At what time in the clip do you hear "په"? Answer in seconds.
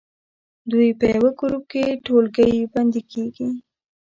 0.99-1.05